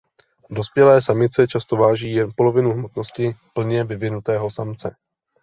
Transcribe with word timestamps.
Dospělé 0.49 1.01
samice 1.01 1.47
často 1.47 1.75
váží 1.75 2.11
jen 2.11 2.29
polovinu 2.37 2.71
hmotnosti 2.73 3.35
plně 3.53 3.83
vyvinutého 3.83 4.49
samce. 4.51 4.95